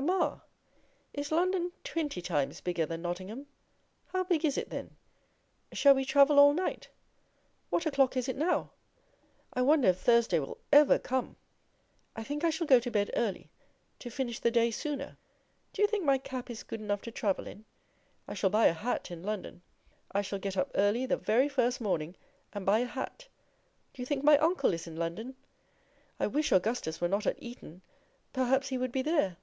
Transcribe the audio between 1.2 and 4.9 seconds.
London twenty times bigger than Nottingham? How big is it,